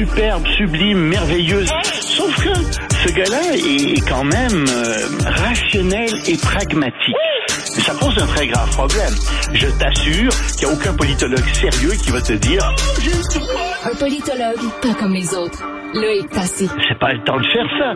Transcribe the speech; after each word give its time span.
superbe, 0.00 0.46
sublime, 0.56 0.98
merveilleuse. 0.98 1.68
Sauf 1.92 2.34
que 2.36 2.54
ce 2.54 3.12
gars-là 3.12 3.54
est 3.54 4.08
quand 4.08 4.24
même 4.24 4.64
euh, 4.70 4.94
rationnel 5.26 6.08
et 6.26 6.38
pragmatique. 6.38 7.16
ça 7.82 7.92
pose 8.00 8.16
un 8.18 8.26
très 8.28 8.46
grave 8.46 8.70
problème. 8.70 9.12
Je 9.52 9.66
t'assure 9.78 10.30
qu'il 10.56 10.66
n'y 10.66 10.72
a 10.72 10.74
aucun 10.74 10.94
politologue 10.94 11.44
sérieux 11.52 11.92
qui 12.02 12.10
va 12.10 12.22
te 12.22 12.32
dire 12.32 12.62
Un 13.84 13.94
politologue, 13.94 14.80
pas 14.80 14.94
comme 14.94 15.12
les 15.12 15.34
autres. 15.34 15.62
Loïc 15.92 16.30
Passy. 16.30 16.70
C'est 16.88 16.98
pas 16.98 17.12
le 17.12 17.22
temps 17.24 17.38
de 17.38 17.46
faire 17.46 17.68
ça. 17.78 17.92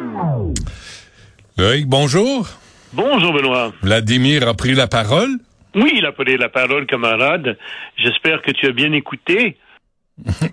Loïc, 1.57 1.87
bonjour. 1.87 2.47
Bonjour 2.93 3.33
Benoît. 3.33 3.73
Vladimir 3.83 4.47
a 4.47 4.53
pris 4.53 4.75
la 4.75 4.89
parole. 4.89 5.31
Oui, 5.75 5.95
il 5.97 6.05
a 6.05 6.13
pris 6.13 6.37
la 6.37 6.51
parole, 6.51 6.85
camarade. 6.85 7.57
J'espère 7.97 8.43
que 8.43 8.51
tu 8.51 8.67
as 8.67 8.73
bien 8.73 8.93
écouté. 8.93 9.57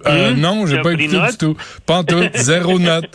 Euh, 0.08 0.32
Hum? 0.32 0.40
non, 0.40 0.66
j'ai 0.66 0.80
pas 0.82 0.92
écouté 0.94 1.08
du 1.08 1.38
tout. 1.38 1.56
Tout, 2.04 2.24
zéro 2.34 2.80
note. 2.80 3.06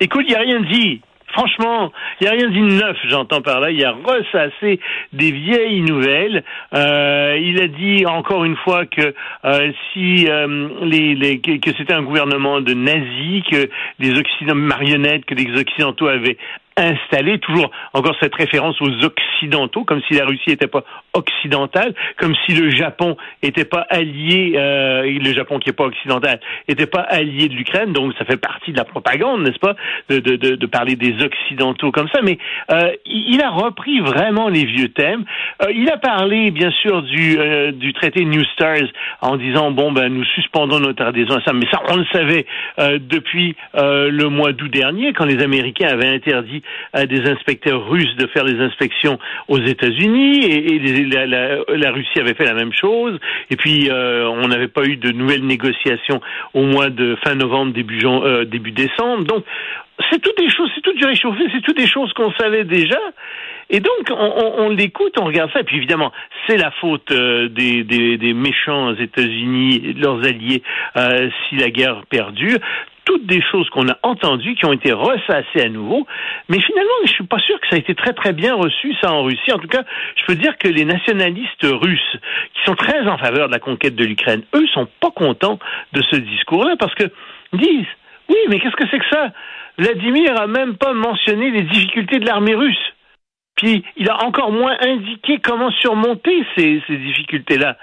Écoute, 0.00 0.24
il 0.26 0.30
n'y 0.30 0.36
a 0.36 0.40
rien 0.40 0.60
dit. 0.60 1.00
Franchement, 1.32 1.90
il 2.20 2.24
n'y 2.24 2.28
a 2.28 2.32
rien 2.32 2.48
dit 2.50 2.60
de 2.60 2.78
neuf, 2.78 2.96
j'entends 3.08 3.40
par 3.40 3.60
là. 3.60 3.70
Il 3.70 3.82
a 3.86 3.92
ressassé 3.92 4.78
des 5.14 5.30
vieilles 5.30 5.80
nouvelles. 5.80 6.44
Euh, 6.74 7.38
il 7.40 7.58
a 7.62 7.68
dit 7.68 8.04
encore 8.04 8.44
une 8.44 8.56
fois 8.56 8.84
que 8.84 9.14
euh, 9.46 9.72
si 9.92 10.26
euh, 10.28 10.68
les, 10.82 11.14
les- 11.14 11.40
que, 11.40 11.56
que 11.58 11.70
c'était 11.78 11.94
un 11.94 12.02
gouvernement 12.02 12.60
de 12.60 12.74
nazis, 12.74 13.42
que 13.50 13.70
les 13.98 14.10
Occidentaux 14.18 14.54
marionnettes 14.60 15.24
que 15.24 15.34
les 15.34 15.58
Occidentaux 15.58 16.06
avaient 16.08 16.36
installé, 16.76 17.38
toujours 17.38 17.70
encore 17.92 18.16
cette 18.20 18.34
référence 18.34 18.80
aux 18.80 19.04
Occidentaux, 19.04 19.84
comme 19.84 20.00
si 20.08 20.14
la 20.14 20.24
Russie 20.24 20.48
n'était 20.50 20.66
pas 20.66 20.84
occidentale, 21.14 21.94
comme 22.18 22.34
si 22.46 22.54
le 22.54 22.70
Japon 22.70 23.16
n'était 23.42 23.64
pas 23.64 23.86
allié, 23.90 24.54
euh, 24.56 25.02
le 25.02 25.32
Japon 25.32 25.58
qui 25.58 25.68
n'est 25.68 25.74
pas 25.74 25.84
occidental, 25.84 26.40
n'était 26.68 26.86
pas 26.86 27.00
allié 27.00 27.48
de 27.48 27.54
l'Ukraine, 27.54 27.92
donc 27.92 28.14
ça 28.18 28.24
fait 28.24 28.36
partie 28.36 28.72
de 28.72 28.76
la 28.76 28.84
propagande, 28.84 29.42
n'est-ce 29.42 29.58
pas, 29.58 29.74
de, 30.08 30.18
de, 30.18 30.36
de, 30.36 30.54
de 30.56 30.66
parler 30.66 30.96
des 30.96 31.22
Occidentaux 31.22 31.90
comme 31.92 32.08
ça, 32.08 32.20
mais 32.22 32.38
euh, 32.70 32.92
il 33.06 33.42
a 33.42 33.50
repris 33.50 34.00
vraiment 34.00 34.48
les 34.48 34.64
vieux 34.64 34.88
thèmes. 34.88 35.24
Euh, 35.62 35.72
il 35.74 35.88
a 35.90 35.98
parlé, 35.98 36.50
bien 36.50 36.70
sûr, 36.70 37.02
du, 37.02 37.38
euh, 37.38 37.72
du 37.72 37.92
traité 37.92 38.24
New 38.24 38.44
Stars 38.54 38.88
en 39.20 39.36
disant, 39.36 39.70
bon, 39.70 39.92
ben, 39.92 40.08
nous 40.08 40.24
suspendons 40.24 40.80
notre 40.80 41.04
adhésion 41.04 41.36
à 41.36 41.42
ça, 41.42 41.52
mais 41.52 41.66
ça, 41.70 41.82
on 41.88 41.96
le 41.96 42.06
savait 42.12 42.46
euh, 42.78 42.98
depuis 43.00 43.56
euh, 43.76 44.10
le 44.10 44.28
mois 44.28 44.52
d'août 44.52 44.70
dernier, 44.70 45.12
quand 45.12 45.24
les 45.24 45.42
Américains 45.42 45.88
avaient 45.88 46.08
interdit 46.08 46.61
à 46.92 47.06
des 47.06 47.28
inspecteurs 47.28 47.88
russes 47.88 48.14
de 48.16 48.26
faire 48.28 48.44
des 48.44 48.60
inspections 48.60 49.18
aux 49.48 49.58
États-Unis, 49.58 50.44
et, 50.44 50.78
la, 50.78 51.90
Russie 51.90 52.18
avait 52.18 52.34
fait 52.34 52.44
la 52.44 52.54
même 52.54 52.72
chose, 52.72 53.18
et 53.50 53.56
puis 53.56 53.88
euh, 53.90 54.28
on 54.28 54.48
n'avait 54.48 54.68
pas 54.68 54.84
eu 54.84 54.96
de 54.96 55.10
nouvelles 55.12 55.44
négociations 55.44 56.20
au 56.54 56.62
mois 56.62 56.90
de 56.90 57.16
fin 57.24 57.34
novembre, 57.34 57.72
début, 57.72 58.00
euh, 58.04 58.44
décembre, 58.44 59.24
donc 59.24 59.44
c'est 60.10 60.20
toutes 60.20 60.38
des 60.38 60.50
choses, 60.50 60.70
c'est 60.74 60.80
tout 60.80 60.94
du 60.94 61.04
réchauffé, 61.04 61.44
c'est 61.52 61.62
toutes 61.62 61.76
des 61.76 61.86
choses 61.86 62.12
qu'on 62.14 62.32
savait 62.32 62.64
déjà. 62.64 62.98
Et 63.70 63.80
donc, 63.80 64.10
on, 64.10 64.68
l'écoute, 64.68 65.14
on 65.18 65.24
regarde 65.24 65.50
ça, 65.52 65.60
et 65.60 65.64
puis 65.64 65.76
évidemment, 65.76 66.12
c'est 66.46 66.58
la 66.58 66.70
faute 66.72 67.10
euh, 67.10 67.48
des, 67.48 68.34
méchants 68.34 68.94
États-Unis 68.94 69.94
leurs 69.98 70.24
alliés 70.26 70.62
si 70.94 71.56
la 71.56 71.70
guerre 71.70 72.02
perdure. 72.10 72.58
Toutes 73.04 73.26
des 73.26 73.42
choses 73.50 73.68
qu'on 73.70 73.88
a 73.88 73.98
entendues, 74.02 74.54
qui 74.54 74.64
ont 74.64 74.72
été 74.72 74.92
ressassées 74.92 75.62
à 75.62 75.68
nouveau, 75.68 76.06
mais 76.48 76.60
finalement, 76.60 76.90
je 77.04 77.12
suis 77.12 77.24
pas 77.24 77.40
sûr 77.40 77.60
que 77.60 77.66
ça 77.68 77.76
a 77.76 77.78
été 77.78 77.94
très 77.94 78.12
très 78.12 78.32
bien 78.32 78.54
reçu 78.54 78.94
ça 79.00 79.12
en 79.12 79.24
Russie. 79.24 79.52
En 79.52 79.58
tout 79.58 79.68
cas, 79.68 79.82
je 80.16 80.24
peux 80.24 80.36
dire 80.36 80.56
que 80.58 80.68
les 80.68 80.84
nationalistes 80.84 81.64
russes, 81.64 82.16
qui 82.54 82.64
sont 82.64 82.76
très 82.76 83.06
en 83.08 83.18
faveur 83.18 83.48
de 83.48 83.52
la 83.52 83.58
conquête 83.58 83.96
de 83.96 84.04
l'Ukraine, 84.04 84.42
eux 84.54 84.66
sont 84.68 84.88
pas 85.00 85.10
contents 85.10 85.58
de 85.92 86.02
ce 86.10 86.16
discours-là 86.16 86.76
parce 86.78 86.94
que 86.94 87.04
disent 87.52 87.86
oui, 88.28 88.38
mais 88.48 88.60
qu'est-ce 88.60 88.76
que 88.76 88.88
c'est 88.90 88.98
que 88.98 89.08
ça? 89.10 89.32
Vladimir 89.78 90.40
a 90.40 90.46
même 90.46 90.76
pas 90.76 90.92
mentionné 90.92 91.50
les 91.50 91.62
difficultés 91.62 92.18
de 92.18 92.26
l'armée 92.26 92.54
russe. 92.54 92.92
Puis 93.56 93.84
il 93.96 94.08
a 94.08 94.24
encore 94.24 94.52
moins 94.52 94.76
indiqué 94.80 95.38
comment 95.38 95.70
surmonter 95.70 96.44
ces, 96.56 96.82
ces 96.86 96.96
difficultés-là. 96.96 97.76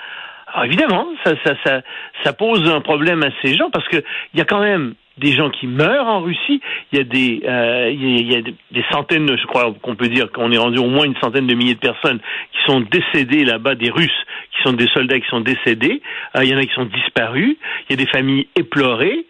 Alors 0.47 0.66
évidemment, 0.66 1.08
ça, 1.24 1.34
ça, 1.44 1.53
ça, 1.63 1.81
ça 2.24 2.34
pose 2.34 2.68
un 2.69 2.81
problème 2.81 3.24
à 3.24 3.29
ces 3.41 3.56
gens 3.56 3.69
parce 3.69 3.88
que 3.88 3.97
il 4.34 4.40
y 4.40 4.41
a 4.41 4.46
quand 4.46 4.62
même 4.62 4.96
des 5.19 5.34
gens 5.34 5.50
qui 5.50 5.68
meurent 5.68 6.07
en 6.07 6.22
Russie. 6.22 6.62
Il 6.91 6.97
y 6.97 7.02
a 7.02 7.03
des, 7.03 7.41
euh, 7.46 7.91
il 7.91 8.31
y 8.31 8.35
a, 8.35 8.41
des, 8.41 8.85
centaines, 8.91 9.28
je 9.38 9.46
crois 9.46 9.74
qu'on 9.81 9.96
peut 9.96 10.07
dire 10.07 10.31
qu'on 10.31 10.52
est 10.52 10.57
rendu 10.57 10.80
au 10.80 10.88
moins 10.88 11.06
une 11.06 11.18
centaine 11.18 11.47
de 11.47 11.53
milliers 11.53 11.75
de 11.75 11.80
personnes 11.80 12.19
qui 12.52 12.59
sont 12.66 12.81
décédées 12.81 13.44
là-bas, 13.44 13.75
des 13.75 13.90
Russes, 13.90 14.25
qui 14.56 14.63
sont 14.63 14.74
des 14.74 14.88
soldats 14.88 15.19
qui 15.19 15.28
sont 15.28 15.41
décédés. 15.41 16.02
Euh, 16.35 16.44
il 16.44 16.50
y 16.50 16.56
en 16.56 16.58
a 16.58 16.63
qui 16.63 16.74
sont 16.74 16.85
disparus. 16.85 17.58
Il 17.90 17.91
y 17.91 17.94
a 17.94 17.97
des 18.03 18.09
familles 18.09 18.47
éplorées. 18.56 19.25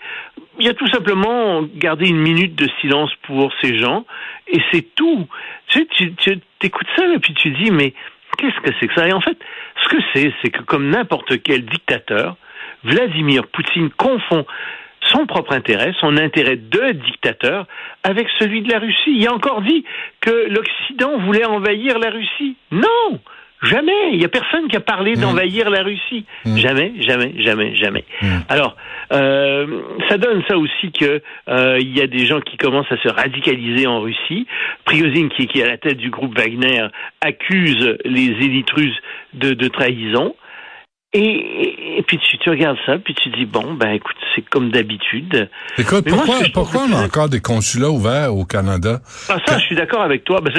Il 0.60 0.66
y 0.66 0.70
a 0.70 0.74
tout 0.74 0.88
simplement 0.88 1.64
garder 1.76 2.10
une 2.10 2.20
minute 2.20 2.56
de 2.56 2.70
silence 2.82 3.12
pour 3.24 3.52
ces 3.62 3.78
gens 3.78 4.06
et 4.48 4.60
c'est 4.72 4.94
tout. 4.96 5.28
Tu 5.68 5.88
sais, 5.98 6.08
tu 6.18 6.40
écoutes 6.62 6.88
ça 6.98 7.06
et 7.14 7.20
puis 7.20 7.34
tu 7.34 7.50
dis 7.52 7.72
mais 7.72 7.94
qu'est-ce 8.38 8.60
que 8.62 8.72
c'est 8.80 8.88
que 8.88 8.94
ça? 8.94 9.08
Et 9.08 9.14
en 9.14 9.22
fait, 9.22 9.38
ce 9.84 9.90
que 9.90 10.02
c'est, 10.14 10.34
c'est 10.42 10.50
que 10.50 10.62
comme 10.64 10.90
n'importe 10.90 11.42
quel 11.44 11.66
dictateur, 11.66 12.36
Vladimir 12.84 13.48
Poutine 13.48 13.90
confond 13.92 14.46
son 15.12 15.26
propre 15.26 15.54
intérêt, 15.54 15.94
son 16.00 16.18
intérêt 16.18 16.56
de 16.56 16.92
dictateur, 17.06 17.66
avec 18.04 18.28
celui 18.40 18.62
de 18.62 18.72
la 18.72 18.80
Russie. 18.80 19.12
Il 19.16 19.28
a 19.28 19.34
encore 19.34 19.62
dit 19.62 19.84
que 20.22 20.50
l'Occident 20.50 21.18
voulait 21.20 21.46
envahir 21.46 22.00
la 22.00 22.10
Russie. 22.10 22.56
Non 22.72 23.20
Jamais. 23.62 24.12
Il 24.14 24.20
n'y 24.20 24.26
a 24.26 24.30
personne 24.30 24.70
qui 24.70 24.78
a 24.78 24.80
parlé 24.80 25.16
d'envahir 25.16 25.70
la 25.70 25.84
Russie. 25.84 26.26
Jamais, 26.46 26.94
jamais, 27.02 27.34
jamais, 27.44 27.76
jamais. 27.76 28.06
Alors, 28.48 28.78
euh, 29.12 29.82
ça 30.08 30.18
donne 30.18 30.42
ça 30.48 30.58
aussi 30.58 30.94
que 30.94 31.22
euh, 31.50 31.78
y 31.82 32.00
a 32.00 32.08
des 32.08 32.26
gens 32.26 32.40
qui 32.40 32.56
commencent 32.56 32.92
à 32.92 32.98
se 32.98 33.10
radicaliser 33.10 33.86
en 33.86 34.00
Russie. 34.00 34.48
Prigozhin, 34.86 35.28
qui, 35.28 35.48
qui 35.48 35.60
est 35.60 35.64
à 35.64 35.68
la 35.68 35.78
tête 35.78 35.98
du 35.98 36.10
groupe 36.10 36.38
Wagner, 36.38 36.88
accuse 37.20 37.98
les 38.06 38.28
élites 38.46 38.72
russes 38.72 39.02
de, 39.34 39.54
de 39.54 39.68
trahison. 39.68 40.36
Et, 41.12 41.20
et, 41.22 41.98
et 41.98 42.02
puis 42.04 42.20
tu, 42.20 42.38
tu 42.38 42.50
regardes 42.52 42.78
ça, 42.86 43.00
puis 43.00 43.16
tu 43.16 43.30
dis 43.30 43.46
bon 43.46 43.74
ben 43.74 43.90
écoute 43.94 44.16
c'est 44.36 44.48
comme 44.48 44.70
d'habitude. 44.70 45.50
Écoute, 45.80 46.04
Mais 46.06 46.12
pourquoi, 46.12 46.36
pourquoi 46.54 46.82
on 46.88 46.94
a 46.96 47.04
encore 47.04 47.30
des 47.30 47.40
consulats 47.42 47.90
ouverts 47.90 48.36
au 48.36 48.46
Canada? 48.46 49.00
Ah, 49.28 49.38
ça, 49.44 49.58
je 49.58 49.64
suis 49.66 49.76
d'accord 49.76 50.02
avec 50.04 50.24
toi. 50.24 50.40
Ben, 50.40 50.54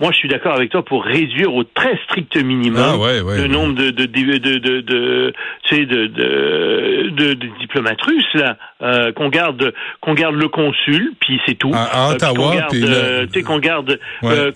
moi, 0.00 0.10
je 0.12 0.16
suis 0.16 0.28
d'accord 0.28 0.54
avec 0.54 0.70
toi 0.70 0.82
pour 0.82 1.04
réduire 1.04 1.54
au 1.54 1.62
très 1.62 1.94
strict 2.04 2.36
minimum 2.42 2.82
Ah, 2.82 2.96
ouais, 2.96 3.20
ouais, 3.20 3.36
le 3.36 3.42
ouais. 3.42 3.48
nombre 3.48 3.74
de 3.74 3.90
de 3.90 4.06
de 4.06 4.38
de, 4.38 4.58
de, 4.58 4.80
de- 4.80 5.32
tu 5.64 5.76
sais, 5.76 5.84
de, 5.84 6.06
de, 6.06 7.10
de- 7.10 7.34
de 7.34 7.48
diplomates 7.60 8.00
russes 8.00 8.34
là, 8.34 8.56
euh, 8.82 9.12
qu'on 9.12 9.28
garde 9.28 9.74
qu'on 10.00 10.14
garde 10.14 10.36
le 10.36 10.48
consul, 10.48 11.12
puis 11.20 11.38
c'est 11.46 11.54
tout. 11.54 11.70
À- 11.74 11.84
à 11.84 12.06
Euh, 12.12 12.14
puis 12.16 12.26
Ottawa, 12.26 12.34
qu'on 12.50 12.56
garde, 12.56 12.70
puis 12.70 12.80
le- 12.80 12.88
euh, 12.88 13.26
qu'on 13.42 13.58
garde 13.58 14.00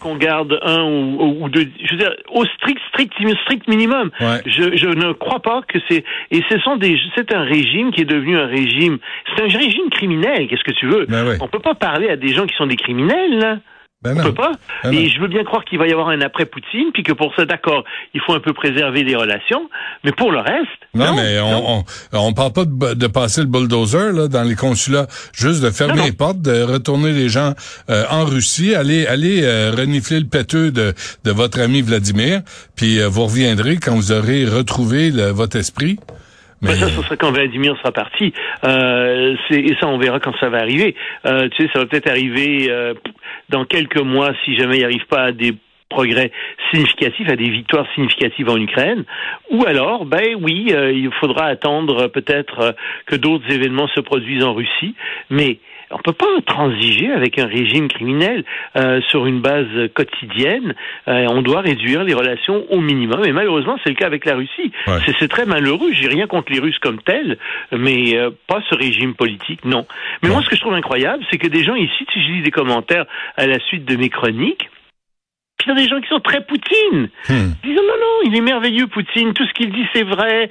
qu'on 0.00 0.16
garde 0.16 0.58
un 0.62 0.82
ou, 0.84 1.48
deux. 1.50 1.66
Je 1.84 1.92
veux 1.92 1.98
dire, 1.98 2.12
au 2.32 2.44
strict 2.46 2.80
strict 2.88 3.12
strict 3.44 3.68
minimum. 3.68 4.10
Ouais. 4.20 4.40
Je, 4.46 4.76
je 4.76 4.86
ne 4.86 5.09
crois 5.12 5.40
pas 5.40 5.62
que 5.66 5.78
c'est 5.88 6.04
et 6.30 6.42
ce 6.48 6.58
sont 6.60 6.76
des 6.76 6.98
c'est 7.16 7.34
un 7.34 7.42
régime 7.42 7.90
qui 7.92 8.02
est 8.02 8.06
devenu 8.06 8.36
un 8.36 8.46
régime 8.46 8.98
c'est 9.34 9.42
un 9.42 9.46
régime 9.46 9.90
criminel 9.90 10.48
qu'est-ce 10.48 10.64
que 10.64 10.72
tu 10.72 10.86
veux? 10.86 11.06
Ben 11.06 11.26
ouais. 11.26 11.36
on 11.40 11.48
peut 11.48 11.58
pas 11.58 11.74
parler 11.74 12.08
à 12.08 12.16
des 12.16 12.32
gens 12.34 12.46
qui 12.46 12.54
sont 12.56 12.66
des 12.66 12.76
criminels 12.76 13.38
là 13.38 13.58
Ben 14.02 14.16
on 14.18 14.22
peut 14.22 14.32
pas. 14.32 14.52
Ben 14.82 14.94
et 14.94 15.10
je 15.10 15.20
veux 15.20 15.28
bien 15.28 15.44
croire 15.44 15.62
qu'il 15.66 15.78
va 15.78 15.86
y 15.86 15.92
avoir 15.92 16.08
un 16.08 16.22
après 16.22 16.46
Poutine 16.46 16.86
puis 16.94 17.02
que 17.02 17.12
pour 17.12 17.34
ça 17.36 17.44
d'accord 17.44 17.84
il 18.14 18.20
faut 18.22 18.32
un 18.32 18.40
peu 18.40 18.54
préserver 18.54 19.04
les 19.04 19.14
relations. 19.14 19.68
Mais 20.04 20.12
pour 20.12 20.32
le 20.32 20.38
reste 20.38 20.70
Non, 20.94 21.14
mais 21.14 21.38
non. 21.38 21.62
on, 21.66 21.84
on 22.14 22.18
on 22.28 22.32
parle 22.32 22.52
pas 22.54 22.64
de, 22.64 22.94
de 22.94 23.06
passer 23.06 23.42
le 23.42 23.46
bulldozer 23.46 24.12
là 24.12 24.26
dans 24.28 24.42
les 24.42 24.54
consulats, 24.56 25.06
juste 25.34 25.62
de 25.62 25.70
fermer 25.70 25.96
Non, 25.96 26.04
les 26.06 26.12
portes, 26.12 26.40
de 26.40 26.62
retourner 26.62 27.12
les 27.12 27.28
gens 27.28 27.52
euh, 27.90 28.04
en 28.10 28.24
Russie, 28.24 28.74
aller 28.74 29.06
aller 29.06 29.42
euh, 29.42 29.72
renifler 29.76 30.20
le 30.20 30.26
péteux 30.26 30.70
de, 30.70 30.94
de 31.24 31.30
votre 31.30 31.60
ami 31.60 31.82
Vladimir, 31.82 32.40
puis 32.76 33.00
euh, 33.00 33.06
vous 33.08 33.24
reviendrez 33.24 33.76
quand 33.76 33.94
vous 33.94 34.12
aurez 34.12 34.46
retrouvé 34.46 35.10
le- 35.10 35.30
votre 35.30 35.56
esprit. 35.56 35.98
Ben, 36.62 36.74
ça, 36.74 36.88
ce 36.88 37.02
sera 37.02 37.16
quand 37.16 37.32
Vladimir 37.32 37.76
sera 37.78 37.90
parti. 37.90 38.32
Euh, 38.64 39.34
et 39.50 39.74
ça, 39.80 39.86
on 39.88 39.98
verra 39.98 40.20
quand 40.20 40.34
ça 40.38 40.50
va 40.50 40.58
arriver. 40.58 40.94
Euh, 41.26 41.48
tu 41.48 41.62
sais, 41.62 41.70
ça 41.72 41.80
va 41.80 41.86
peut-être 41.86 42.08
arriver 42.08 42.66
euh, 42.68 42.94
dans 43.48 43.64
quelques 43.64 44.00
mois 44.00 44.32
si 44.44 44.56
jamais 44.56 44.76
il 44.76 44.82
n'arrive 44.82 45.06
pas 45.06 45.22
à 45.24 45.32
des 45.32 45.54
progrès 45.90 46.30
significatifs, 46.70 47.28
à 47.28 47.36
des 47.36 47.50
victoires 47.50 47.86
significatives 47.94 48.48
en 48.48 48.56
Ukraine. 48.56 49.04
Ou 49.50 49.64
alors, 49.66 50.06
ben 50.06 50.36
oui, 50.40 50.68
euh, 50.70 50.92
il 50.92 51.10
faudra 51.20 51.44
attendre 51.46 52.04
euh, 52.04 52.08
peut-être 52.08 52.60
euh, 52.60 52.72
que 53.06 53.16
d'autres 53.16 53.50
événements 53.52 53.88
se 53.88 54.00
produisent 54.00 54.44
en 54.44 54.54
Russie. 54.54 54.94
Mais 55.28 55.58
on 55.92 55.98
peut 55.98 56.12
pas 56.12 56.26
transiger 56.46 57.10
avec 57.10 57.36
un 57.40 57.46
régime 57.46 57.88
criminel 57.88 58.44
euh, 58.76 59.00
sur 59.08 59.26
une 59.26 59.40
base 59.40 59.66
quotidienne. 59.92 60.74
Euh, 61.08 61.26
on 61.28 61.42
doit 61.42 61.62
réduire 61.62 62.04
les 62.04 62.14
relations 62.14 62.64
au 62.70 62.80
minimum. 62.80 63.24
Et 63.26 63.32
malheureusement, 63.32 63.76
c'est 63.82 63.90
le 63.90 63.96
cas 63.96 64.06
avec 64.06 64.24
la 64.24 64.36
Russie. 64.36 64.70
Ouais. 64.86 64.98
C'est- 65.04 65.16
C'est 65.18 65.28
très 65.28 65.44
malheureux. 65.46 65.90
J'ai 65.92 66.06
rien 66.08 66.28
contre 66.28 66.52
les 66.52 66.60
Russes 66.60 66.78
comme 66.78 67.02
tels, 67.02 67.36
mais 67.72 68.16
euh, 68.16 68.30
pas 68.46 68.62
ce 68.70 68.74
régime 68.76 69.14
politique, 69.14 69.64
non. 69.64 69.84
Mais 70.22 70.28
moi, 70.30 70.40
ce 70.42 70.48
que 70.48 70.54
je 70.56 70.60
trouve 70.60 70.74
incroyable, 70.74 71.24
c'est 71.30 71.38
que 71.38 71.48
des 71.48 71.64
gens 71.64 71.74
ici, 71.74 72.06
si 72.12 72.22
je 72.22 72.28
lis 72.34 72.42
des 72.42 72.52
commentaires 72.52 73.04
à 73.36 73.46
la 73.48 73.58
suite 73.58 73.84
de 73.84 73.96
mes 73.96 74.08
chroniques, 74.08 74.70
Puis 75.60 75.66
il 75.70 75.76
y 75.76 75.78
a 75.78 75.82
des 75.84 75.88
gens 75.88 76.00
qui 76.00 76.08
sont 76.08 76.20
très 76.20 76.40
Poutine. 76.44 77.08
Hmm. 77.28 77.52
Ils 77.62 77.68
disent 77.70 77.76
non, 77.76 77.82
non, 78.00 78.16
il 78.30 78.34
est 78.36 78.40
merveilleux, 78.40 78.86
Poutine. 78.86 79.34
Tout 79.34 79.46
ce 79.46 79.52
qu'il 79.52 79.70
dit, 79.70 79.84
c'est 79.92 80.04
vrai. 80.04 80.48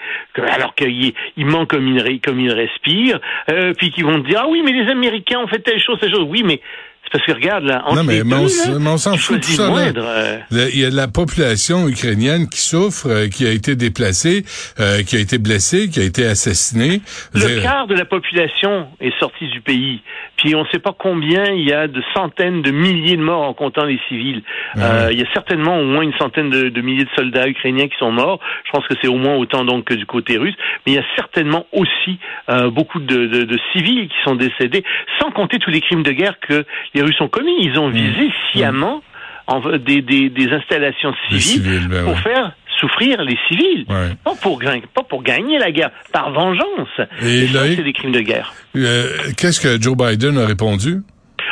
Alors 0.51 0.75
qu'il 0.75 1.13
il 1.35 1.45
ment 1.45 1.65
comme 1.65 1.87
il, 1.87 1.99
ré- 2.01 2.21
comme 2.23 2.39
il 2.39 2.51
respire. 2.51 3.19
Euh, 3.51 3.73
puis 3.77 3.89
qui 3.91 4.03
vont 4.03 4.19
dire 4.19 4.41
ah 4.43 4.47
oui, 4.47 4.61
mais 4.63 4.71
les 4.71 4.89
Américains 4.89 5.39
ont 5.39 5.47
fait 5.47 5.59
telle 5.59 5.81
chose, 5.81 5.97
telle 5.99 6.11
chose. 6.11 6.27
Oui, 6.29 6.43
mais 6.45 6.61
c'est 7.03 7.11
parce 7.13 7.25
que 7.25 7.31
regarde 7.31 7.63
là. 7.63 7.81
entre 7.85 7.95
Non, 7.95 8.03
mais, 8.03 8.17
les 8.17 8.23
mais 8.23 8.35
on, 8.35 8.39
deux, 8.41 8.45
s- 8.45 8.67
là, 8.69 8.75
on 8.91 8.97
s'en 8.97 9.17
fout 9.17 9.39
de 9.39 9.43
ça. 9.45 9.63
euh. 9.73 10.37
Il 10.51 10.79
y 10.79 10.85
a 10.85 10.89
la 10.91 11.07
population 11.07 11.87
ukrainienne 11.87 12.47
qui 12.47 12.59
souffre, 12.61 13.07
euh, 13.09 13.27
qui 13.27 13.47
a 13.47 13.51
été 13.51 13.75
déplacée, 13.75 14.43
euh, 14.79 15.01
qui 15.01 15.15
a 15.15 15.19
été 15.19 15.39
blessée, 15.39 15.89
qui 15.89 15.99
a 16.01 16.03
été 16.03 16.25
assassinée. 16.25 17.01
Le 17.33 17.61
quart 17.63 17.87
de 17.87 17.95
la 17.95 18.05
population 18.05 18.87
est 18.99 19.17
sortie 19.19 19.47
du 19.49 19.61
pays. 19.61 20.01
Puis 20.41 20.55
on 20.55 20.63
ne 20.63 20.67
sait 20.69 20.79
pas 20.79 20.95
combien 20.97 21.43
il 21.51 21.67
y 21.67 21.73
a 21.73 21.87
de 21.87 22.01
centaines 22.15 22.61
de 22.61 22.71
milliers 22.71 23.17
de 23.17 23.21
morts 23.21 23.41
en 23.43 23.53
comptant 23.53 23.83
les 23.83 23.99
civils. 24.07 24.41
Euh, 24.77 25.09
il 25.11 25.19
y 25.19 25.21
a 25.21 25.25
certainement 25.33 25.77
au 25.79 25.83
moins 25.83 26.01
une 26.01 26.13
centaine 26.13 26.49
de, 26.49 26.69
de 26.69 26.81
milliers 26.81 27.03
de 27.03 27.09
soldats 27.15 27.47
ukrainiens 27.47 27.87
qui 27.89 27.97
sont 27.97 28.11
morts. 28.11 28.39
Je 28.65 28.71
pense 28.71 28.87
que 28.87 28.93
c'est 29.01 29.09
au 29.09 29.17
moins 29.17 29.35
autant 29.35 29.65
donc 29.65 29.83
que 29.85 29.93
du 29.95 30.05
côté 30.05 30.37
russe. 30.37 30.55
Mais 30.85 30.93
il 30.93 30.95
y 30.95 30.99
a 30.99 31.05
certainement 31.17 31.65
aussi 31.73 32.19
euh, 32.49 32.69
beaucoup 32.69 32.99
de, 32.99 33.25
de- 33.27 33.43
de 33.43 33.59
civils 33.73 34.07
qui 34.07 34.15
sont 34.23 34.35
décédés, 34.35 34.83
sans 35.19 35.31
compter 35.31 35.59
tous 35.59 35.71
les 35.71 35.81
crimes 35.81 36.03
de 36.03 36.11
guerre 36.11 36.39
que 36.39 36.65
les 36.93 37.01
Russes 37.01 37.19
ont 37.19 37.27
commis. 37.27 37.55
Ils 37.59 37.77
ont 37.77 37.89
visé 37.89 38.31
sciemment 38.51 39.01
en- 39.47 39.59
des, 39.77 40.01
des- 40.01 40.29
des 40.29 40.53
installations 40.53 41.13
Les 41.31 41.39
civiles, 41.39 41.87
ben 41.89 42.03
pour 42.05 42.13
ouais. 42.13 42.21
faire 42.21 42.51
souffrir 42.79 43.21
les 43.23 43.37
civils. 43.47 43.85
Ouais. 43.89 44.09
Pas 44.23 44.33
pour, 44.41 44.59
pas 44.59 45.03
pour 45.03 45.23
gagner 45.23 45.57
la 45.59 45.71
guerre, 45.71 45.91
par 46.13 46.31
vengeance. 46.31 46.89
Et 47.23 47.43
Et 47.43 47.47
Loïc- 47.47 47.75
c'est 47.75 47.83
des 47.83 47.93
crimes 47.93 48.11
de 48.11 48.21
guerre. 48.21 48.53
euh, 48.75 49.05
Qu'est-ce 49.37 49.59
que 49.59 49.81
Joe 49.81 49.95
Biden 49.97 50.37
a 50.37 50.45
répondu? 50.45 50.97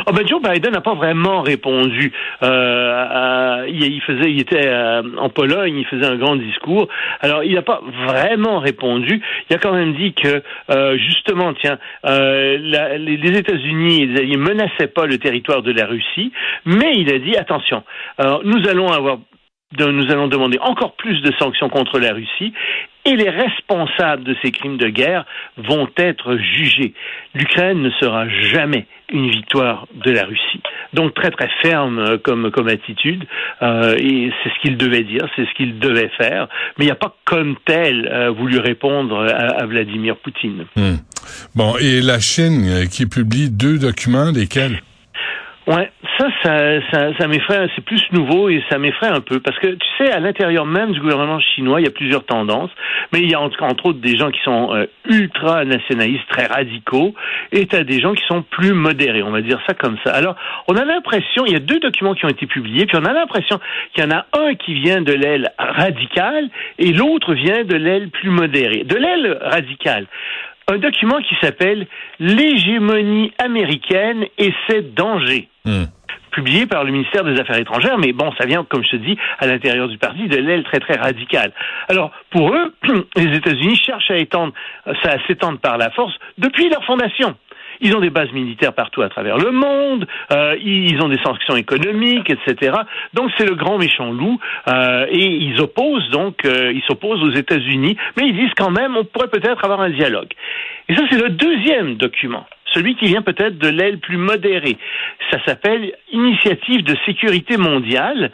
Oh 0.06 0.12
ben 0.13 0.25
Joe 0.27 0.39
Biden 0.41 0.71
n'a 0.74 0.81
pas 0.81 0.94
vraiment 0.94 1.41
répondu. 1.41 2.12
Euh, 2.44 2.94
à- 3.09 3.68
il, 3.68 4.00
faisait, 4.01 4.31
il 4.31 4.39
était 4.39 4.68
euh, 4.68 5.01
en 5.18 5.29
Pologne, 5.29 5.75
il 5.79 5.85
faisait 5.85 6.06
un 6.06 6.18
grand 6.18 6.35
discours. 6.35 6.88
Alors 7.21 7.44
il 7.44 7.56
n'a 7.56 7.63
pas 7.63 7.81
vraiment 8.06 8.59
répondu. 8.59 9.21
Il 9.50 9.56
a 9.56 9.59
quand 9.59 9.73
même 9.73 9.95
dit 9.95 10.13
que 10.13 10.44
euh, 10.69 10.97
justement, 11.00 11.53
tiens, 11.56 11.80
euh, 12.06 12.57
la- 12.62 12.97
les, 13.00 13.15
États-Unis 13.39 14.03
et 14.03 14.06
les 14.06 14.19
Alliés 14.21 14.38
menaçaient 14.38 14.88
pas 14.88 15.07
le 15.07 15.18
territoire 15.18 15.63
de 15.63 15.71
la 15.71 15.88
Russie, 15.88 16.31
mais 16.65 16.94
il 16.95 17.12
a 17.12 17.18
dit 17.18 17.35
attention, 17.35 17.83
nous 18.44 18.68
allons 18.69 18.89
avoir 18.91 19.18
nous 19.80 20.12
allons 20.12 20.28
demander 20.28 20.58
encore 20.60 20.96
plus 20.96 21.22
de 21.22 21.31
sanctions 21.40 21.69
contre 21.69 22.00
la 22.00 22.14
Russie 22.14 22.54
et 23.06 23.16
les 23.16 23.30
responsables 23.30 24.24
de 24.24 24.36
ces 24.42 24.52
crimes 24.52 24.78
de 24.78 24.88
guerre 24.88 25.25
vont 25.58 25.88
être 25.98 26.38
jugés. 26.38 26.94
L'Ukraine 27.34 27.81
ne 27.81 27.90
sera 27.92 28.28
jamais 28.28 28.86
une 29.12 29.30
victoire 29.30 29.88
de 29.94 30.12
la 30.12 30.25
Russie. 30.25 30.62
Donc 30.94 31.14
très 31.14 31.31
très 31.31 31.50
ferme 31.62 32.00
euh, 32.00 32.18
comme 32.18 32.52
comme 32.52 32.68
attitude 32.68 33.25
euh, 33.62 33.96
et 33.98 34.31
c'est 34.44 34.50
ce 34.50 34.62
qu'il 34.62 34.78
devait 34.78 35.04
dire, 35.04 35.25
c'est 35.36 35.46
ce 35.46 35.54
qu'il 35.56 35.80
devait 35.80 36.12
faire, 36.18 36.48
mais 36.78 36.86
il 36.86 36.88
n'y 36.88 36.92
a 36.92 36.96
pas 36.96 37.16
comme 37.24 37.56
tel 37.66 38.10
euh, 38.12 38.31
voulu 38.31 38.60
répondre 38.60 39.19
à, 39.19 39.62
à 39.62 39.66
Vladimir 39.66 40.18
Poutine. 40.18 40.66
Hmm. 40.75 40.98
Bon, 41.56 41.75
et 41.78 42.02
la 42.02 42.19
Chine 42.19 42.66
euh, 42.68 42.86
qui 42.86 43.06
publie 43.06 43.50
deux 43.50 43.80
documents, 43.80 44.31
lesquels? 44.31 44.81
Ouais, 45.68 45.92
ça, 46.18 46.28
ça, 46.44 46.81
ça, 46.92 47.18
ça 47.18 47.28
m'effraie. 47.28 47.68
C'est 47.75 47.84
plus 47.84 48.02
nouveau 48.14 48.48
et 48.48 48.64
ça 48.69 48.78
m'effraie 48.78 49.10
un 49.10 49.19
peu 49.19 49.42
parce 49.42 49.60
que 49.60 49.68
tu 49.68 49.88
sais, 49.98 50.10
à 50.14 50.22
l'intérieur 50.22 50.66
même 50.66 50.94
du 50.94 51.02
gouvernement 51.02 51.42
chinois, 51.42 51.81
il 51.81 51.84
y 51.84 51.90
a 51.90 51.92
plusieurs 51.92 52.25
tendances, 52.25 52.72
mais 53.12 53.19
il 53.19 53.30
y 53.30 53.36
a 53.36 53.42
entre, 53.42 53.62
entre 53.64 53.88
autres 53.88 54.00
des 54.00 54.16
gens 54.16 54.31
qui 54.31 54.40
sont 54.44 54.74
euh, 54.74 54.86
ultra 55.10 55.66
nationalistes, 55.66 56.24
très 56.30 56.46
radicaux, 56.46 57.14
et 57.52 57.68
as 57.74 57.84
des 57.84 58.00
gens 58.00 58.14
qui 58.14 58.24
sont 58.28 58.44
plus 58.44 58.72
modérés. 58.72 59.24
On 59.24 59.31
va 59.31 59.42
dire 59.42 59.60
ça 59.68 59.74
comme 59.74 59.98
ça. 60.06 60.14
Alors, 60.14 60.38
on 60.69 60.78
a 60.78 60.86
l'impression, 60.86 61.46
il 61.46 61.52
y 61.52 61.58
a 61.58 61.60
deux 61.60 61.81
documents 61.81 62.14
qui 62.14 62.24
ont 62.24 62.30
été 62.30 62.48
publiés, 62.48 62.86
puis 62.86 62.98
on 62.98 63.04
a 63.04 63.12
l'impression 63.12 63.60
qu'il 63.94 64.06
y 64.06 64.08
en 64.08 64.12
a 64.12 64.25
un 64.40 64.56
qui 64.56 64.74
vient 64.74 65.02
de 65.02 65.12
l'aile 65.12 65.52
radicale 65.60 66.48
et 66.80 66.94
l'autre 66.94 67.34
vient 67.34 67.66
de 67.66 67.75
l'aile 67.75 68.10
plus 68.10 68.30
modérée. 68.30 68.86
De 68.86 68.96
l'aile 68.96 69.38
radicale 69.42 70.06
un 70.69 70.78
document 70.78 71.19
qui 71.22 71.36
s'appelle 71.42 71.88
L'hégémonie 72.19 73.34
américaine 73.40 74.25
et 74.38 74.54
ses 74.68 74.81
dangers 74.81 75.50
Hmm. 75.68 75.84
publié 76.31 76.66
par 76.66 76.86
le 76.86 76.94
ministère 76.94 77.25
des 77.25 77.38
Affaires 77.42 77.58
étrangères, 77.58 77.98
mais 77.98 78.14
bon, 78.14 78.31
ça 78.38 78.46
vient, 78.46 78.64
comme 78.64 78.86
je 78.86 78.92
te 78.92 78.96
dis, 78.96 79.18
à 79.38 79.48
l'intérieur 79.48 79.90
du 79.90 79.98
parti, 79.98 80.30
de 80.30 80.38
l'aile 80.38 80.64
très 80.64 80.80
très 80.80 80.96
radicale. 80.96 81.52
Alors, 81.90 82.12
pour 82.30 82.54
eux, 82.54 82.74
les 83.18 83.36
États-Unis 83.36 83.75
cherchent 83.75 84.12
à 84.12 84.16
étendre, 84.16 84.54
ça 85.04 85.12
à 85.12 85.28
s'étendre 85.28 85.60
par 85.60 85.78
la 85.78 85.90
force 85.90 86.14
depuis 86.38 86.69
leur 86.69 86.86
fondation. 86.86 87.36
Ils 87.81 87.95
ont 87.95 88.00
des 88.00 88.09
bases 88.09 88.31
militaires 88.31 88.74
partout 88.74 89.01
à 89.01 89.09
travers 89.09 89.38
le 89.38 89.51
monde, 89.51 90.07
euh, 90.31 90.56
ils 90.62 91.01
ont 91.01 91.09
des 91.09 91.21
sanctions 91.24 91.56
économiques, 91.56 92.29
etc. 92.29 92.74
Donc 93.13 93.31
c'est 93.38 93.47
le 93.47 93.56
grand 93.56 93.77
méchant 93.77 94.12
loup, 94.12 94.39
euh, 94.68 95.06
et 95.09 95.25
ils 95.25 95.59
opposent 95.62 96.09
donc, 96.09 96.45
euh, 96.45 96.71
ils 96.74 96.83
s'opposent 96.83 97.21
aux 97.21 97.33
États-Unis, 97.33 97.97
mais 98.18 98.27
ils 98.27 98.35
disent 98.35 98.53
quand 98.56 98.71
même, 98.71 98.95
on 98.97 99.03
pourrait 99.03 99.29
peut-être 99.29 99.63
avoir 99.63 99.81
un 99.81 99.89
dialogue. 99.89 100.31
Et 100.89 100.95
ça 100.95 101.03
c'est 101.09 101.21
le 101.21 101.29
deuxième 101.29 101.95
document 101.95 102.45
celui 102.74 102.95
qui 102.95 103.06
vient 103.06 103.21
peut-être 103.21 103.57
de 103.57 103.69
l'aile 103.69 104.00
plus 104.00 104.18
modérée. 104.18 104.77
Ça 105.31 105.39
s'appelle 105.45 105.94
Initiative 106.12 106.83
de 106.83 106.95
sécurité 107.06 107.57
mondiale. 107.57 108.31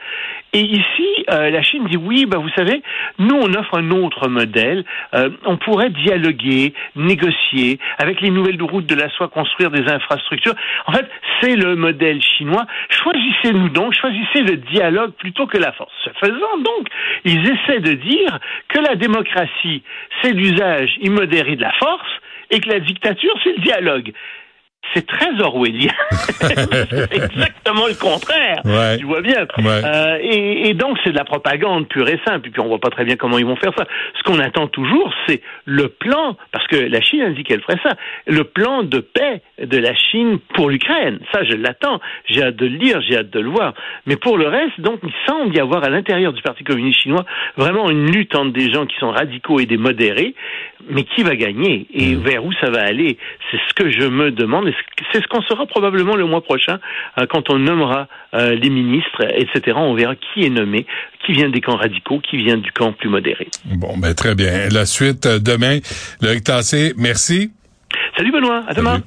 Et 0.53 0.61
ici, 0.61 1.25
euh, 1.31 1.49
la 1.49 1.63
Chine 1.63 1.85
dit 1.89 1.97
oui, 1.97 2.25
bah, 2.27 2.37
vous 2.37 2.49
savez, 2.55 2.83
nous, 3.17 3.35
on 3.35 3.53
offre 3.55 3.77
un 3.77 3.89
autre 3.89 4.27
modèle. 4.27 4.85
Euh, 5.15 5.31
on 5.45 5.57
pourrait 5.57 5.89
dialoguer, 5.89 6.73
négocier, 6.95 7.79
avec 7.97 8.21
les 8.21 8.29
nouvelles 8.29 8.61
routes 8.61 8.85
de 8.85 8.93
la 8.93 9.09
soie, 9.09 9.29
construire 9.29 9.71
des 9.71 9.91
infrastructures. 9.91 10.53
En 10.85 10.91
fait, 10.91 11.09
c'est 11.41 11.55
le 11.55 11.75
modèle 11.75 12.21
chinois. 12.21 12.65
Choisissez-nous 12.89 13.69
donc, 13.69 13.93
choisissez 13.93 14.41
le 14.41 14.57
dialogue 14.57 15.13
plutôt 15.13 15.47
que 15.47 15.57
la 15.57 15.71
force. 15.71 15.91
Ce 16.03 16.09
faisant 16.23 16.57
donc, 16.57 16.87
ils 17.25 17.41
essaient 17.41 17.79
de 17.79 17.93
dire 17.93 18.39
que 18.67 18.79
la 18.79 18.95
démocratie, 18.95 19.81
c'est 20.21 20.33
l'usage 20.33 20.95
immodéré 21.01 21.55
de 21.55 21.61
la 21.61 21.73
force, 21.73 22.09
et 22.51 22.59
que 22.59 22.69
la 22.69 22.79
dictature, 22.79 23.33
c'est 23.43 23.57
le 23.57 23.63
dialogue. 23.63 24.13
C'est 24.93 25.05
très 25.07 25.39
orwellien. 25.41 25.93
c'est 26.11 27.13
exactement 27.13 27.87
le 27.87 27.99
contraire. 27.99 28.61
Ouais. 28.65 28.97
Tu 28.97 29.05
vois 29.05 29.21
bien. 29.21 29.47
Ouais. 29.57 29.81
Euh, 29.83 30.17
et, 30.21 30.69
et 30.69 30.73
donc, 30.73 30.97
c'est 31.03 31.11
de 31.11 31.17
la 31.17 31.23
propagande 31.23 31.87
pure 31.87 32.07
et 32.07 32.19
simple. 32.25 32.47
Et 32.47 32.51
puis, 32.51 32.61
on 32.61 32.67
voit 32.67 32.79
pas 32.79 32.89
très 32.89 33.05
bien 33.05 33.15
comment 33.15 33.37
ils 33.37 33.45
vont 33.45 33.55
faire 33.55 33.73
ça. 33.77 33.85
Ce 34.17 34.23
qu'on 34.23 34.39
attend 34.39 34.67
toujours, 34.67 35.13
c'est 35.27 35.41
le 35.65 35.87
plan, 35.87 36.37
parce 36.51 36.67
que 36.67 36.75
la 36.75 37.01
Chine 37.01 37.21
a 37.21 37.29
dit 37.29 37.43
qu'elle 37.43 37.61
ferait 37.61 37.79
ça, 37.83 37.95
le 38.27 38.43
plan 38.43 38.83
de 38.83 38.99
paix 38.99 39.41
de 39.61 39.77
la 39.77 39.95
Chine 39.95 40.39
pour 40.53 40.69
l'Ukraine. 40.69 41.19
Ça, 41.31 41.43
je 41.43 41.55
l'attends. 41.55 41.99
J'ai 42.25 42.43
hâte 42.43 42.55
de 42.55 42.65
le 42.65 42.77
lire, 42.77 43.01
j'ai 43.01 43.17
hâte 43.17 43.29
de 43.29 43.39
le 43.39 43.49
voir. 43.49 43.73
Mais 44.05 44.15
pour 44.15 44.37
le 44.37 44.47
reste, 44.47 44.79
donc, 44.79 44.99
il 45.03 45.13
semble 45.27 45.55
y 45.55 45.59
avoir 45.59 45.83
à 45.83 45.89
l'intérieur 45.89 46.33
du 46.33 46.41
Parti 46.41 46.63
communiste 46.63 47.01
chinois 47.01 47.25
vraiment 47.57 47.89
une 47.89 48.11
lutte 48.11 48.35
entre 48.35 48.53
des 48.53 48.71
gens 48.71 48.85
qui 48.85 48.95
sont 48.97 49.11
radicaux 49.11 49.59
et 49.59 49.65
des 49.65 49.77
modérés. 49.77 50.35
Mais 50.89 51.03
qui 51.03 51.23
va 51.23 51.35
gagner? 51.35 51.87
Et 51.93 52.15
vers 52.15 52.43
où 52.43 52.51
ça 52.59 52.69
va 52.69 52.81
aller? 52.81 53.17
C'est 53.49 53.59
ce 53.69 53.73
que 53.73 53.89
je 53.89 54.05
me 54.05 54.31
demande. 54.31 54.67
et 54.67 54.75
C'est 55.11 55.21
ce 55.21 55.27
qu'on 55.27 55.41
saura 55.41 55.65
probablement 55.65 56.15
le 56.15 56.25
mois 56.25 56.41
prochain 56.41 56.79
euh, 57.17 57.25
quand 57.29 57.49
on 57.49 57.57
nommera 57.57 58.07
euh, 58.33 58.55
les 58.55 58.69
ministres, 58.69 59.23
etc. 59.35 59.77
On 59.77 59.93
verra 59.93 60.15
qui 60.15 60.43
est 60.43 60.49
nommé, 60.49 60.85
qui 61.25 61.33
vient 61.33 61.49
des 61.49 61.61
camps 61.61 61.77
radicaux, 61.77 62.19
qui 62.19 62.37
vient 62.37 62.57
du 62.57 62.71
camp 62.71 62.93
plus 62.93 63.09
modéré. 63.09 63.47
Bon, 63.65 63.97
ben 63.97 64.13
très 64.13 64.35
bien. 64.35 64.69
La 64.71 64.85
suite 64.85 65.25
euh, 65.25 65.39
demain. 65.39 65.79
Loïc 66.21 66.43
Tassé, 66.43 66.93
merci. 66.97 67.51
Salut 68.17 68.31
Benoît, 68.31 68.63
à 68.67 68.73
demain. 68.73 68.93
Salut. 68.93 69.03